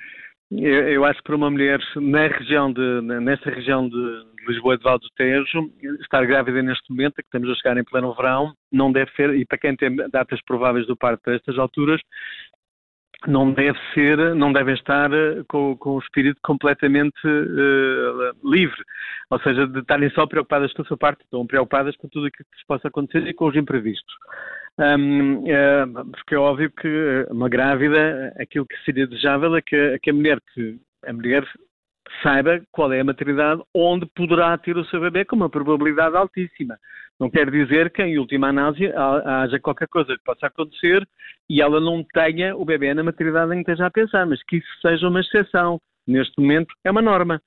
eu, 0.51 0.89
eu, 0.89 1.05
acho 1.05 1.19
que 1.19 1.25
para 1.25 1.37
uma 1.37 1.51
mulher 1.51 1.81
na 1.97 2.27
região 2.29 2.73
de, 2.73 3.01
nesta 3.01 3.51
região 3.51 3.89
de 3.89 4.25
Lisboa 4.47 4.77
de 4.77 4.85
do 4.85 5.11
Tejo, 5.17 5.71
estar 6.01 6.25
grávida 6.27 6.63
neste 6.63 6.91
momento, 6.91 7.15
que 7.15 7.23
estamos 7.23 7.51
a 7.51 7.55
chegar 7.55 7.77
em 7.77 7.85
pleno 7.85 8.15
verão, 8.15 8.53
não 8.71 8.93
deve 8.93 9.11
ser, 9.13 9.35
e 9.35 9.45
para 9.47 9.59
quem 9.59 9.75
tem 9.75 9.97
datas 10.11 10.41
prováveis 10.45 10.87
do 10.87 10.97
parto 10.97 11.23
para 11.23 11.35
estas 11.35 11.59
alturas, 11.59 12.01
não 13.27 13.53
deve 13.53 13.79
ser, 13.95 14.35
não 14.35 14.53
devem 14.53 14.75
estar 14.75 15.11
eh, 15.13 15.43
com, 15.49 15.77
com 15.77 15.93
o 15.93 15.99
espírito 15.99 16.39
completamente 16.43 17.27
uh, 17.27 18.51
livre, 18.51 18.83
ou 19.31 19.41
seja, 19.41 19.67
de 19.67 19.79
estarem 19.79 20.11
só 20.11 20.27
preocupadas 20.27 20.73
com 20.73 20.83
a 20.83 20.85
sua 20.85 20.97
parte, 20.97 21.23
estão 21.23 21.47
preocupadas 21.47 21.97
com 21.97 22.09
tudo 22.09 22.27
aquilo 22.27 22.47
que 22.51 22.57
lhes 22.57 22.67
possa 22.67 22.89
acontecer 22.89 23.27
e 23.27 23.33
com 23.33 23.47
os 23.47 23.57
imprevistos. 23.57 24.15
Um, 24.77 25.45
é, 25.47 25.87
porque 25.87 26.35
é 26.35 26.39
óbvio 26.39 26.71
que 26.71 27.27
uma 27.31 27.49
grávida, 27.49 28.35
aquilo 28.41 28.67
que 28.67 28.77
seria 28.85 29.07
desejável 29.07 29.55
é 29.55 29.63
que, 29.63 29.99
que 30.01 30.11
a 30.11 30.13
mulher 30.13 30.41
que 30.53 30.79
a 31.07 31.13
mulher 31.13 31.47
saiba 32.23 32.61
qual 32.73 32.93
é 32.93 33.01
a 33.01 33.05
maternidade 33.05 33.63
onde 33.75 34.07
poderá 34.07 34.57
ter 34.59 34.77
o 34.77 34.85
seu 34.87 35.01
bebê 35.01 35.25
com 35.25 35.37
uma 35.37 35.51
probabilidade 35.51 36.17
altíssima. 36.17 36.77
Não 37.21 37.31
quer 37.31 37.49
dizer 37.51 37.91
que, 37.91 38.03
em 38.03 38.19
última 38.19 38.49
análise, 38.49 38.93
haja 39.25 39.61
qualquer 39.61 39.87
coisa 39.87 40.17
que 40.17 40.25
possa 40.25 40.47
acontecer 40.47 41.07
e 41.49 41.63
ela 41.63 41.81
não 41.81 42.05
tenha 42.13 42.57
o 42.57 42.65
bebê 42.65 42.93
na 42.93 43.05
maternidade 43.05 43.53
em 43.53 43.63
que 43.63 43.71
esteja 43.71 43.87
a 43.87 43.91
pensar, 43.91 44.27
mas 44.27 44.43
que 44.43 44.57
isso 44.57 44.81
seja 44.83 45.09
uma 45.09 45.21
exceção. 45.21 45.81
Neste 46.07 46.41
momento, 46.41 46.75
é 46.85 46.91
uma 46.91 47.01
norma. 47.01 47.41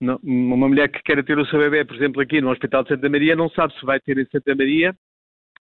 Uma 0.00 0.68
mulher 0.68 0.88
que 0.88 1.02
queira 1.02 1.22
ter 1.22 1.38
o 1.38 1.44
seu 1.46 1.58
bebê, 1.58 1.84
por 1.84 1.94
exemplo, 1.94 2.22
aqui 2.22 2.40
no 2.40 2.50
Hospital 2.50 2.82
de 2.82 2.88
Santa 2.88 3.08
Maria, 3.10 3.36
não 3.36 3.50
sabe 3.50 3.78
se 3.78 3.84
vai 3.84 4.00
ter 4.00 4.16
em 4.16 4.24
Santa 4.26 4.54
Maria 4.54 4.94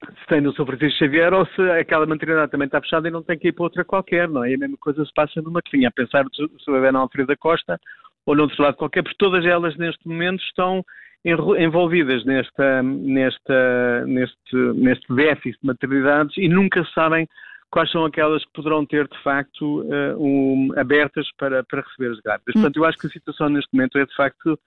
se 0.08 0.28
tem 0.28 0.42
no 0.42 0.54
São 0.56 0.66
Francisco 0.66 0.98
Xavier 1.00 1.34
ou 1.34 1.46
se 1.48 1.62
aquela 1.72 2.06
maternidade 2.06 2.52
também 2.52 2.66
está 2.66 2.82
fechada 2.82 3.08
e 3.08 3.12
não 3.12 3.22
tem 3.22 3.38
que 3.38 3.50
ir 3.50 3.52
para 3.52 3.64
outra 3.64 3.84
qualquer, 3.84 4.30
não 4.30 4.44
é? 4.44 4.52
E 4.52 4.56
a 4.56 4.58
mesma 4.58 4.78
coisa 4.78 5.04
se 5.06 5.14
passa 5.14 5.42
numa 5.42 5.62
que 5.62 5.76
vinha 5.78 5.90
a 5.90 5.92
pensar 5.92 6.26
se 6.34 6.44
o 6.44 6.74
bebê 6.74 6.92
na 6.92 7.00
Alfredo 7.00 7.28
da 7.28 7.38
Costa 7.38 7.80
ou 8.26 8.36
no 8.36 8.44
outro 8.44 8.62
lado 8.62 8.78
qualquer, 8.78 9.04
porque 9.04 9.18
todas 9.18 9.46
elas 9.46 9.76
neste 9.78 10.08
momento 10.08 10.42
estão 10.44 10.84
envolvidas 11.26 12.24
nesta, 12.24 12.82
nesta, 12.82 14.06
neste, 14.06 14.56
neste 14.76 15.14
déficit 15.14 15.60
de 15.62 15.68
maternidades 15.68 16.38
e 16.38 16.48
nunca 16.48 16.86
sabem 16.94 17.28
quais 17.70 17.92
são 17.92 18.06
aquelas 18.06 18.44
que 18.46 18.54
poderão 18.54 18.86
ter, 18.86 19.08
de 19.08 19.22
facto, 19.22 19.82
uh, 19.82 20.18
um, 20.18 20.70
abertas 20.78 21.28
para, 21.38 21.64
para 21.64 21.82
receber 21.82 22.14
as 22.14 22.20
grávidas. 22.22 22.56
Hum. 22.56 22.62
Portanto, 22.62 22.78
eu 22.78 22.86
acho 22.86 22.98
que 22.98 23.08
a 23.08 23.10
situação 23.10 23.50
neste 23.50 23.70
momento 23.74 23.98
é, 23.98 24.06
de 24.06 24.16
facto, 24.16 24.58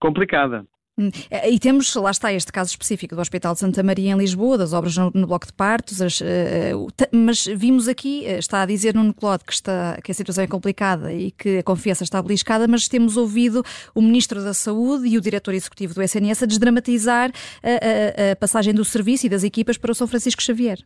complicada. 0.00 0.64
Hum, 0.98 1.10
e 1.48 1.58
temos, 1.60 1.94
lá 1.94 2.10
está, 2.10 2.32
este 2.32 2.50
caso 2.50 2.70
específico 2.70 3.14
do 3.14 3.20
Hospital 3.20 3.54
de 3.54 3.60
Santa 3.60 3.82
Maria 3.84 4.12
em 4.12 4.18
Lisboa, 4.18 4.58
das 4.58 4.72
obras 4.72 4.96
no, 4.96 5.12
no 5.14 5.26
bloco 5.28 5.46
de 5.46 5.52
partos, 5.52 6.02
as, 6.02 6.20
uh, 6.20 6.24
mas 7.12 7.44
vimos 7.46 7.86
aqui, 7.86 8.24
está 8.24 8.62
a 8.62 8.66
dizer 8.66 8.94
no 8.94 9.14
Clode 9.14 9.44
que, 9.44 9.52
está, 9.52 9.98
que 10.02 10.10
a 10.10 10.14
situação 10.14 10.42
é 10.42 10.46
complicada 10.46 11.12
e 11.12 11.30
que 11.30 11.58
a 11.58 11.62
confiança 11.62 12.02
está 12.02 12.20
beliscada, 12.20 12.66
mas 12.66 12.88
temos 12.88 13.16
ouvido 13.16 13.64
o 13.94 14.02
Ministro 14.02 14.42
da 14.42 14.52
Saúde 14.52 15.06
e 15.06 15.16
o 15.16 15.20
Diretor 15.20 15.54
Executivo 15.54 15.94
do 15.94 16.02
SNS 16.02 16.42
a 16.42 16.46
desdramatizar 16.46 17.30
a, 17.62 18.28
a, 18.28 18.32
a 18.32 18.36
passagem 18.36 18.74
do 18.74 18.84
serviço 18.84 19.26
e 19.26 19.28
das 19.28 19.44
equipas 19.44 19.78
para 19.78 19.92
o 19.92 19.94
São 19.94 20.08
Francisco 20.08 20.42
Xavier. 20.42 20.78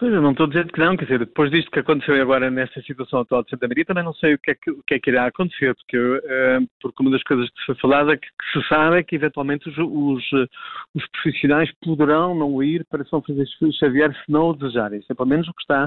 Pois, 0.00 0.14
eu 0.14 0.22
não 0.22 0.30
estou 0.30 0.46
dizendo 0.46 0.72
que 0.72 0.80
não, 0.80 0.96
quer 0.96 1.04
dizer, 1.04 1.18
depois 1.18 1.50
disto 1.50 1.70
que 1.70 1.78
aconteceu 1.78 2.14
agora 2.22 2.50
nesta 2.50 2.80
situação 2.80 3.20
atual 3.20 3.44
de 3.44 3.50
Santa 3.50 3.68
Maria, 3.68 3.84
também 3.84 4.02
não 4.02 4.14
sei 4.14 4.32
o 4.32 4.38
que 4.38 4.52
é 4.52 4.54
que, 4.54 4.70
o 4.70 4.82
que, 4.82 4.94
é 4.94 4.98
que 4.98 5.10
irá 5.10 5.26
acontecer, 5.26 5.74
porque, 5.74 5.98
uh, 5.98 6.66
porque 6.80 7.02
uma 7.02 7.10
das 7.10 7.22
coisas 7.22 7.50
que 7.50 7.66
foi 7.66 7.74
falada, 7.74 8.16
que, 8.16 8.26
que 8.26 8.62
se 8.62 8.66
sabe 8.66 8.96
é 8.96 9.02
que 9.02 9.14
eventualmente 9.14 9.68
os, 9.68 9.76
os, 9.76 10.48
os, 10.94 11.06
profissionais 11.10 11.70
poderão 11.84 12.34
não 12.34 12.62
ir 12.62 12.82
para 12.86 13.04
São 13.04 13.20
Francisco 13.20 13.70
Xavier 13.74 14.10
se 14.14 14.32
não 14.32 14.48
o 14.48 14.56
desejarem, 14.56 15.00
isso 15.00 15.12
é 15.12 15.14
pelo 15.14 15.28
menos 15.28 15.46
o 15.48 15.52
que 15.52 15.60
está 15.60 15.86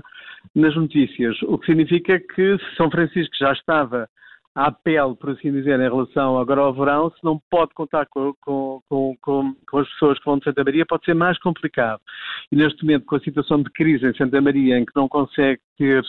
nas 0.54 0.76
notícias, 0.76 1.42
o 1.42 1.58
que 1.58 1.66
significa 1.66 2.20
que 2.20 2.56
São 2.78 2.92
Francisco 2.92 3.36
já 3.36 3.52
estava 3.52 4.08
à 4.56 4.72
pele, 4.72 5.16
por 5.16 5.32
assim 5.32 5.52
dizer, 5.52 5.80
em 5.80 5.90
relação 5.90 6.38
agora 6.38 6.62
ao 6.62 6.74
verão, 6.74 7.10
se 7.10 7.24
não 7.24 7.42
pode 7.50 7.74
contar 7.74 8.06
com, 8.06 8.34
com, 8.42 8.82
com, 8.88 9.16
com, 9.70 9.78
as 9.80 9.90
pessoas 9.94 10.20
que 10.20 10.26
vão 10.26 10.38
de 10.38 10.44
Santa 10.44 10.64
Maria, 10.64 10.86
pode 10.86 11.06
ser 11.06 11.16
mais 11.16 11.38
complicado. 11.40 12.00
E 12.52 12.56
neste 12.56 12.84
momento, 12.84 13.06
com 13.06 13.16
a 13.16 13.20
situação 13.20 13.64
de 13.64 13.70
crise 13.72 14.06
em 14.06 14.16
Santa 14.16 14.40
Maria, 14.42 14.78
em 14.78 14.86
que 14.86 14.96
não 14.96 15.08
consegue 15.08 15.60
ter 15.78 16.04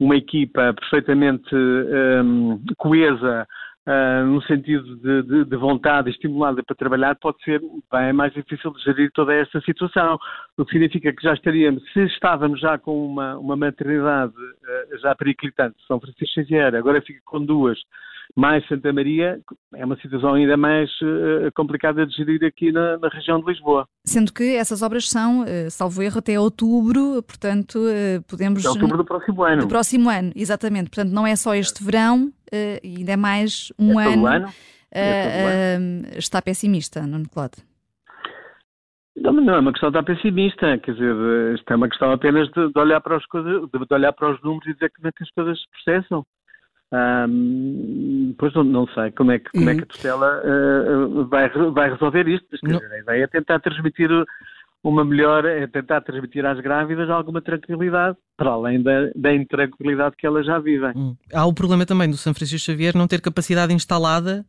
uma 0.00 0.16
equipa 0.16 0.74
perfeitamente 0.74 1.54
um, 1.54 2.60
coesa, 2.76 3.46
Uh, 3.86 4.24
no 4.24 4.40
sentido 4.44 4.96
de, 4.96 5.22
de, 5.24 5.44
de, 5.44 5.56
vontade 5.56 6.08
estimulada 6.08 6.62
para 6.62 6.74
trabalhar, 6.74 7.14
pode 7.16 7.36
ser 7.42 7.60
bem 7.92 8.14
mais 8.14 8.32
difícil 8.32 8.70
de 8.72 8.82
gerir 8.82 9.10
toda 9.12 9.34
esta 9.34 9.60
situação. 9.60 10.18
O 10.56 10.64
que 10.64 10.72
significa 10.72 11.12
que 11.12 11.22
já 11.22 11.34
estaríamos, 11.34 11.82
se 11.92 12.00
estávamos 12.04 12.60
já 12.60 12.78
com 12.78 13.06
uma, 13.06 13.36
uma 13.36 13.56
maternidade 13.56 14.32
uh, 14.32 14.98
já 15.02 15.14
periclitante, 15.14 15.76
São 15.86 16.00
Francisco 16.00 16.34
Xavier, 16.34 16.74
agora 16.74 17.02
fica 17.02 17.20
com 17.26 17.44
duas, 17.44 17.78
mais 18.36 18.66
Santa 18.66 18.92
Maria, 18.92 19.40
é 19.74 19.84
uma 19.84 19.96
situação 19.96 20.34
ainda 20.34 20.56
mais 20.56 20.90
uh, 21.02 21.50
complicada 21.54 22.06
de 22.06 22.14
gerir 22.14 22.44
aqui 22.44 22.72
na, 22.72 22.98
na, 22.98 23.08
região 23.08 23.40
de 23.40 23.46
Lisboa. 23.46 23.86
Sendo 24.04 24.32
que 24.32 24.56
essas 24.56 24.82
obras 24.82 25.08
são, 25.08 25.42
uh, 25.42 25.70
salvo 25.70 26.02
erro, 26.02 26.18
até 26.18 26.38
outubro, 26.38 27.22
portanto 27.22 27.78
uh, 27.78 28.22
podemos... 28.28 28.60
Até 28.60 28.70
outubro 28.70 28.96
do 28.96 29.04
próximo 29.04 29.42
ano. 29.42 29.62
Do 29.62 29.68
próximo 29.68 30.10
ano, 30.10 30.32
exatamente. 30.34 30.90
Portanto 30.90 31.12
não 31.12 31.26
é 31.26 31.36
só 31.36 31.54
este 31.54 31.82
verão, 31.82 32.32
ainda 32.82 33.12
é 33.12 33.16
mais 33.16 33.72
um 33.78 34.00
é 34.00 34.12
ano. 34.12 34.26
ano. 34.26 34.48
É 34.90 35.74
ano. 35.76 36.06
está 36.16 36.40
pessimista, 36.40 37.04
Nuno 37.04 37.28
Claude? 37.28 37.56
Não, 39.16 39.32
não 39.32 39.54
é 39.54 39.60
uma 39.60 39.72
questão 39.72 39.90
de 39.90 39.98
estar 39.98 40.14
pessimista, 40.14 40.78
quer 40.78 40.92
dizer, 40.92 41.54
isto 41.54 41.72
é 41.72 41.76
uma 41.76 41.88
questão 41.88 42.10
apenas 42.10 42.48
de, 42.48 42.72
de 42.72 42.78
olhar 42.78 43.00
para 43.00 43.16
as 43.16 43.24
coisas, 43.26 43.62
de, 43.70 43.94
olhar 43.94 44.12
para 44.12 44.32
os 44.32 44.42
números 44.42 44.66
e 44.66 44.74
dizer 44.74 44.90
como 44.90 45.08
é 45.08 45.12
que 45.12 45.22
as 45.22 45.30
coisas 45.30 45.58
se 45.58 45.66
processam. 45.70 46.24
Um, 46.92 48.34
pois 48.38 48.54
não, 48.54 48.62
não, 48.62 48.86
sei 48.88 49.10
como 49.12 49.32
é 49.32 49.38
que, 49.38 49.50
como 49.50 49.68
é 49.68 49.74
que 49.74 49.82
a 49.82 49.86
tutela 49.86 50.42
uh, 50.44 51.26
vai, 51.26 51.48
vai 51.72 51.90
resolver 51.90 52.28
isto. 52.28 52.46
A 52.64 52.98
ideia 52.98 53.24
é 53.24 53.26
tentar 53.26 53.58
transmitir 53.60 54.08
uma 54.82 55.04
melhor, 55.04 55.44
é 55.44 55.66
tentar 55.66 56.02
transmitir 56.02 56.44
às 56.44 56.60
grávidas 56.60 57.08
alguma 57.10 57.40
tranquilidade, 57.40 58.16
para 58.36 58.50
além 58.50 58.82
da, 58.82 59.10
da 59.16 59.34
intranquilidade 59.34 60.14
que 60.16 60.26
elas 60.26 60.46
já 60.46 60.58
vivem. 60.58 60.92
Hum. 60.94 61.16
Há 61.32 61.44
o 61.46 61.54
problema 61.54 61.86
também 61.86 62.08
do 62.08 62.16
São 62.16 62.34
Francisco 62.34 62.66
Xavier 62.66 62.96
não 62.96 63.08
ter 63.08 63.20
capacidade 63.20 63.72
instalada, 63.72 64.46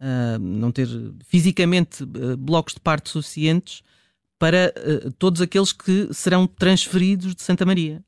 uh, 0.00 0.38
não 0.40 0.72
ter 0.72 0.88
fisicamente 1.26 2.02
uh, 2.02 2.36
blocos 2.36 2.74
de 2.74 2.80
parto 2.80 3.08
suficientes 3.10 3.82
para 4.36 4.72
todos 5.16 5.40
aqueles 5.40 5.72
que 5.72 6.12
serão 6.12 6.46
transferidos 6.46 7.34
de 7.34 7.40
Santa 7.40 7.64
Maria. 7.64 8.02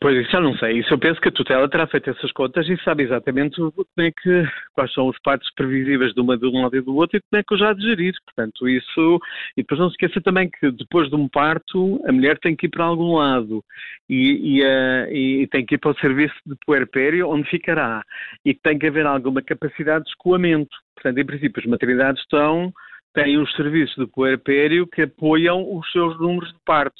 Pois 0.00 0.28
já 0.30 0.40
não 0.40 0.56
sei. 0.56 0.78
Isso 0.80 0.92
eu 0.92 0.98
penso 0.98 1.20
que 1.20 1.28
a 1.28 1.32
tutela 1.32 1.68
terá 1.68 1.86
feito 1.86 2.10
essas 2.10 2.30
contas 2.32 2.68
e 2.68 2.76
sabe 2.82 3.04
exatamente 3.04 3.56
como 3.56 3.84
é 3.98 4.10
que, 4.10 4.44
quais 4.72 4.92
são 4.92 5.08
os 5.08 5.18
partos 5.20 5.50
previsíveis 5.54 6.12
de, 6.12 6.20
uma, 6.20 6.36
de 6.36 6.46
um 6.46 6.62
lado 6.62 6.76
e 6.76 6.80
do 6.80 6.94
outro 6.96 7.16
e 7.16 7.20
como 7.20 7.40
é 7.40 7.42
que 7.42 7.54
eu 7.54 7.58
já 7.58 7.72
de 7.72 7.82
gerir. 7.82 8.14
Portanto, 8.24 8.68
isso. 8.68 9.20
E 9.56 9.62
depois 9.62 9.80
não 9.80 9.88
se 9.88 9.94
esqueça 9.94 10.20
também 10.20 10.50
que 10.50 10.70
depois 10.70 11.08
de 11.08 11.16
um 11.16 11.28
parto 11.28 12.00
a 12.06 12.12
mulher 12.12 12.38
tem 12.38 12.54
que 12.54 12.66
ir 12.66 12.70
para 12.70 12.84
algum 12.84 13.16
lado 13.16 13.64
e, 14.08 14.58
e, 14.58 14.62
uh, 14.62 15.12
e 15.12 15.46
tem 15.48 15.64
que 15.64 15.76
ir 15.76 15.78
para 15.78 15.92
o 15.92 15.98
serviço 15.98 16.34
de 16.44 16.54
puerpério 16.66 17.28
onde 17.28 17.48
ficará 17.48 18.02
e 18.44 18.54
tem 18.54 18.78
que 18.78 18.86
haver 18.86 19.06
alguma 19.06 19.42
capacidade 19.42 20.04
de 20.04 20.10
escoamento. 20.10 20.76
Portanto, 20.94 21.18
em 21.18 21.26
princípio, 21.26 21.60
as 21.60 21.66
maternidades 21.66 22.22
estão, 22.22 22.72
têm 23.14 23.38
os 23.38 23.52
serviços 23.54 23.96
de 23.96 24.06
puerpério 24.06 24.86
que 24.86 25.02
apoiam 25.02 25.76
os 25.76 25.90
seus 25.92 26.18
números 26.18 26.52
de 26.52 26.58
parto 26.64 26.96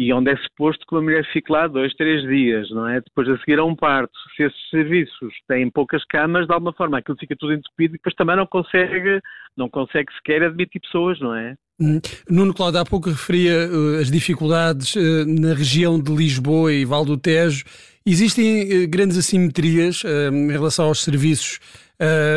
e 0.00 0.14
onde 0.14 0.30
é 0.30 0.36
suposto 0.38 0.86
que 0.86 0.94
uma 0.94 1.02
mulher 1.02 1.28
fique 1.30 1.52
lá 1.52 1.66
dois, 1.66 1.92
três 1.92 2.26
dias, 2.26 2.70
não 2.70 2.88
é? 2.88 3.02
Depois 3.02 3.28
a 3.28 3.36
seguir 3.40 3.58
a 3.58 3.64
um 3.66 3.76
parto. 3.76 4.18
Se 4.34 4.44
esses 4.44 4.70
serviços 4.70 5.34
têm 5.46 5.70
poucas 5.70 6.02
camas, 6.06 6.46
de 6.46 6.54
alguma 6.54 6.72
forma 6.72 6.96
aquilo 6.96 7.18
fica 7.20 7.36
tudo 7.36 7.52
entupido 7.52 7.94
e 7.94 7.98
depois 7.98 8.14
também 8.14 8.34
não 8.34 8.46
consegue, 8.46 9.20
não 9.54 9.68
consegue 9.68 10.10
sequer 10.14 10.42
admitir 10.42 10.80
pessoas, 10.80 11.20
não 11.20 11.34
é? 11.34 11.54
Hum. 11.78 12.00
Nuno 12.30 12.54
Cláudio, 12.54 12.80
há 12.80 12.84
pouco 12.86 13.10
referia 13.10 13.68
uh, 13.68 14.00
as 14.00 14.10
dificuldades 14.10 14.94
uh, 14.94 15.26
na 15.26 15.52
região 15.52 16.00
de 16.00 16.10
Lisboa 16.10 16.72
e 16.72 16.86
Val 16.86 17.04
do 17.04 17.18
Tejo. 17.18 17.62
Existem 18.06 18.84
uh, 18.84 18.88
grandes 18.88 19.18
assimetrias 19.18 20.02
em 20.32 20.50
relação 20.50 20.86
aos 20.86 21.02
serviços 21.02 21.60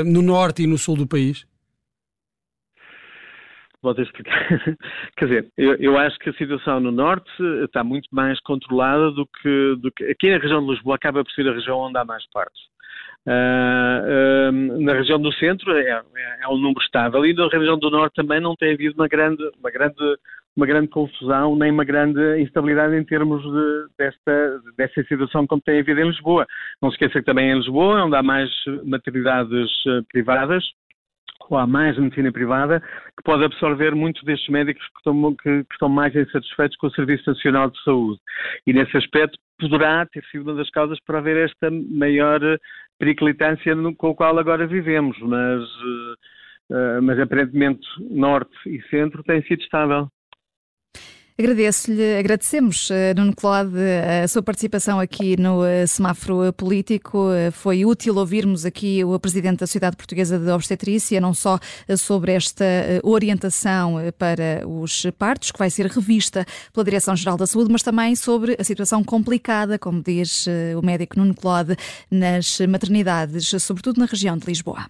no 0.06 0.22
norte 0.22 0.64
e 0.64 0.68
no 0.68 0.78
sul 0.78 0.98
do 0.98 1.08
país? 1.08 1.46
Vou 3.84 3.92
explicar. 3.92 4.48
Quer 5.18 5.26
dizer, 5.26 5.52
eu, 5.58 5.76
eu, 5.76 5.98
acho 5.98 6.18
que 6.18 6.30
a 6.30 6.34
situação 6.34 6.80
no 6.80 6.90
Norte 6.90 7.30
está 7.66 7.84
muito 7.84 8.08
mais 8.14 8.40
controlada 8.40 9.12
do 9.12 9.28
que, 9.28 9.76
do 9.82 9.92
que, 9.92 10.06
Aqui 10.06 10.32
na 10.32 10.38
região 10.38 10.66
de 10.66 10.72
Lisboa 10.72 10.96
acaba 10.96 11.22
por 11.22 11.32
ser 11.34 11.46
a 11.50 11.54
região 11.54 11.80
onde 11.80 11.98
há 11.98 12.06
mais 12.06 12.24
partos. 12.32 12.62
Uh, 13.28 14.52
uh, 14.52 14.82
na 14.82 14.94
região 14.94 15.20
do 15.20 15.34
centro 15.34 15.72
é, 15.78 15.82
é, 15.82 16.04
é, 16.44 16.48
um 16.48 16.58
número 16.58 16.82
estável 16.82 17.26
e 17.26 17.34
na 17.34 17.48
região 17.48 17.78
do 17.78 17.90
norte 17.90 18.16
também 18.16 18.42
não 18.42 18.54
tem 18.54 18.74
havido 18.74 18.96
uma 18.96 19.08
grande, 19.08 19.44
uma 19.60 19.72
grande, 19.72 20.18
uma 20.58 20.66
grande 20.66 20.88
confusão 20.90 21.56
nem 21.56 21.72
uma 21.72 21.86
grande 21.86 22.42
instabilidade 22.42 22.96
em 22.96 23.04
termos 23.04 23.42
de, 23.42 23.86
desta, 23.98 24.62
desta 24.78 25.04
situação 25.04 25.46
como 25.46 25.62
tem 25.62 25.80
havido 25.80 26.00
em 26.00 26.08
Lisboa. 26.08 26.46
Não 26.82 26.90
se 26.90 26.96
esqueça 26.96 27.20
que 27.20 27.26
também 27.26 27.50
em 27.50 27.58
Lisboa, 27.58 28.00
é 28.00 28.04
onde 28.04 28.16
há 28.16 28.24
mais 28.24 28.50
maternidades 28.86 29.70
uh, 29.88 30.04
privadas, 30.10 30.64
há 31.52 31.68
mais 31.68 31.98
medicina 31.98 32.32
privada, 32.32 32.80
que 32.80 33.24
pode 33.24 33.44
absorver 33.44 33.94
muitos 33.96 34.24
destes 34.24 34.50
médicos 34.50 34.84
que 34.88 34.98
estão, 34.98 35.36
que, 35.36 35.64
que 35.64 35.74
estão 35.74 35.90
mais 35.90 36.16
insatisfeitos 36.16 36.78
com 36.78 36.88
o 36.88 36.92
Serviço 36.92 37.30
Nacional 37.30 37.70
de 37.70 37.82
Saúde. 37.84 38.20
E 38.66 38.74
nesse 38.74 38.96
aspecto 38.98 39.38
poderá 39.60 40.06
ter 40.06 40.24
sido 40.26 40.44
uma 40.44 40.56
das 40.56 40.70
causas 40.70 41.00
para 41.06 41.20
haver 41.20 41.50
esta 41.50 41.70
maior 41.72 42.40
periclitância 43.00 43.76
no, 43.76 43.96
com 43.96 44.12
a 44.12 44.16
qual 44.16 44.38
agora 44.38 44.68
vivemos, 44.68 45.18
mas, 45.20 45.64
uh, 45.64 47.02
mas 47.02 47.20
aparentemente 47.20 47.86
norte 48.10 48.56
e 48.66 48.82
centro 48.90 49.24
tem 49.24 49.42
sido 49.44 49.62
estável. 49.62 50.08
Agradeço-lhe, 51.36 52.16
agradecemos, 52.20 52.92
eh, 52.92 53.12
Nuno 53.16 53.36
Claude, 53.36 53.76
a 54.24 54.28
sua 54.28 54.44
participação 54.44 55.00
aqui 55.00 55.36
no 55.36 55.66
eh, 55.66 55.88
semáforo 55.88 56.54
político. 56.54 57.32
Eh, 57.32 57.50
foi 57.50 57.84
útil 57.84 58.16
ouvirmos 58.18 58.66
aqui 58.68 59.04
o 59.04 59.20
Presidente 59.20 59.62
da 59.62 59.66
Sociedade 59.66 59.98
Portuguesa 59.98 60.38
de 60.38 60.48
Obstetrícia, 60.52 61.20
não 61.20 61.34
só 61.34 61.58
sobre 61.98 62.34
esta 62.34 62.64
orientação 63.02 63.96
para 64.16 64.62
os 64.68 65.08
partos, 65.18 65.50
que 65.50 65.58
vai 65.58 65.72
ser 65.72 65.88
revista 65.88 66.46
pela 66.72 66.84
Direção-Geral 66.84 67.36
da 67.36 67.48
Saúde, 67.48 67.72
mas 67.72 67.82
também 67.82 68.16
sobre 68.16 68.56
a 68.60 68.64
situação 68.64 69.04
complicada, 69.04 69.80
como 69.80 70.04
diz 70.04 70.46
o 70.78 70.86
médico 70.86 71.18
Nuno 71.18 71.34
Claude, 71.34 71.76
nas 72.12 72.60
maternidades, 72.60 73.50
sobretudo 73.60 74.00
na 74.00 74.06
região 74.06 74.38
de 74.38 74.46
Lisboa. 74.46 74.86